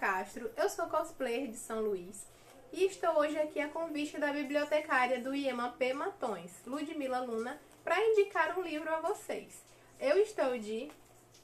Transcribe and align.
Castro, 0.00 0.50
eu 0.56 0.68
sou 0.68 0.86
cosplayer 0.88 1.46
de 1.46 1.56
São 1.56 1.80
Luís 1.80 2.26
e 2.72 2.86
estou 2.86 3.18
hoje 3.18 3.38
aqui 3.38 3.60
a 3.60 3.68
convite 3.68 4.18
da 4.18 4.32
bibliotecária 4.32 5.20
do 5.20 5.32
IEMA 5.32 5.70
P 5.78 5.92
Matões, 5.92 6.50
Ludmila 6.66 7.20
Luna, 7.20 7.56
para 7.84 8.04
indicar 8.04 8.58
um 8.58 8.62
livro 8.62 8.92
a 8.92 9.00
vocês. 9.00 9.62
Eu 10.00 10.18
estou 10.18 10.58
de 10.58 10.90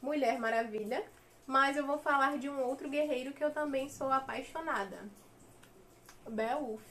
Mulher 0.03 0.41
Maravilha, 0.41 1.05
mas 1.47 1.77
eu 1.77 1.87
vou 1.87 1.99
falar 1.99 2.37
de 2.37 2.49
um 2.49 2.61
outro 2.61 2.89
guerreiro 2.89 3.33
que 3.33 3.45
eu 3.45 3.53
também 3.53 3.89
sou 3.89 4.11
apaixonada, 4.11 5.09
Beowulf. 6.29 6.83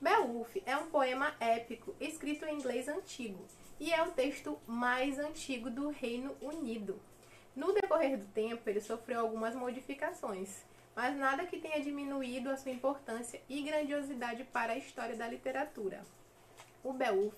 Beowulf 0.00 0.56
é 0.64 0.76
um 0.76 0.86
poema 0.90 1.34
épico 1.40 1.92
escrito 2.00 2.44
em 2.44 2.54
inglês 2.54 2.86
antigo 2.86 3.44
e 3.80 3.92
é 3.92 4.00
o 4.00 4.12
texto 4.12 4.56
mais 4.64 5.18
antigo 5.18 5.68
do 5.68 5.90
Reino 5.90 6.36
Unido. 6.40 7.00
No 7.54 7.72
decorrer 7.72 8.18
do 8.18 8.26
tempo, 8.26 8.68
ele 8.68 8.80
sofreu 8.80 9.20
algumas 9.20 9.54
modificações, 9.54 10.64
mas 10.96 11.16
nada 11.16 11.44
que 11.44 11.58
tenha 11.58 11.82
diminuído 11.82 12.50
a 12.50 12.56
sua 12.56 12.72
importância 12.72 13.40
e 13.48 13.62
grandiosidade 13.62 14.44
para 14.44 14.72
a 14.72 14.78
história 14.78 15.16
da 15.16 15.28
literatura. 15.28 16.02
O 16.82 16.92
Beowulf, 16.92 17.36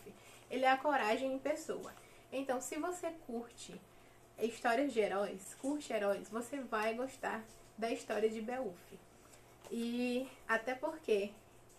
ele 0.50 0.64
é 0.64 0.70
a 0.70 0.76
coragem 0.76 1.32
em 1.32 1.38
pessoa. 1.38 1.92
Então, 2.32 2.60
se 2.60 2.76
você 2.76 3.10
curte 3.26 3.80
histórias 4.38 4.92
de 4.92 5.00
heróis, 5.00 5.54
curte 5.60 5.92
heróis, 5.92 6.28
você 6.28 6.58
vai 6.60 6.94
gostar 6.94 7.44
da 7.76 7.90
história 7.90 8.30
de 8.30 8.40
Beowulf. 8.40 8.92
E 9.70 10.28
até 10.46 10.74
porque 10.74 11.32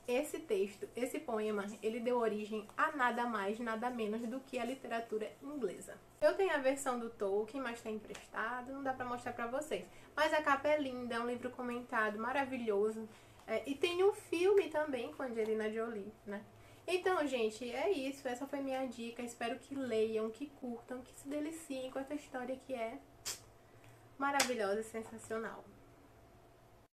esse 0.08 0.40
texto, 0.40 0.88
esse 0.96 1.20
poema, 1.20 1.66
ele 1.82 1.99
deu 1.99 2.18
origem 2.18 2.68
a 2.77 2.91
nada 2.91 3.26
mais, 3.26 3.60
nada 3.60 3.90
menos 3.90 4.21
do 4.21 4.40
que 4.40 4.60
a 4.60 4.66
literatura 4.66 5.32
inglesa. 5.41 5.98
Eu 6.21 6.35
tenho 6.35 6.54
a 6.54 6.60
versão 6.60 6.99
do 6.99 7.10
Tolkien, 7.10 7.62
mas 7.62 7.77
está 7.77 7.90
emprestado, 7.90 8.71
não 8.71 8.84
dá 8.84 8.94
para 8.94 9.05
mostrar 9.05 9.34
para 9.34 9.48
vocês. 9.48 9.85
Mas 10.16 10.34
a 10.34 10.41
capa 10.41 10.68
é 10.68 10.79
linda, 10.79 11.16
é 11.16 11.20
um 11.20 11.27
livro 11.27 11.49
comentado, 11.49 12.20
maravilhoso. 12.20 13.07
É, 13.48 13.63
e 13.68 13.76
tem 13.76 14.04
um 14.04 14.13
filme 14.13 14.70
também 14.70 15.12
com 15.13 15.24
Angelina 15.24 15.70
Jolie, 15.71 16.12
né? 16.26 16.44
Então, 16.88 17.26
gente, 17.26 17.70
é 17.72 17.90
isso. 17.91 18.27
Essa 18.27 18.46
foi 18.46 18.60
minha 18.60 18.85
dica. 18.85 19.22
Espero 19.24 19.57
que 19.60 19.74
leiam, 19.76 20.29
que 20.29 20.48
curtam, 20.62 21.01
que 21.01 21.13
se 21.20 21.27
deliciem 21.27 21.90
com 21.90 21.99
essa 21.99 22.13
história 22.13 22.55
que 22.66 22.74
é 22.74 22.99
maravilhosa 24.18 24.82
e 24.82 24.84
sensacional. 24.84 25.63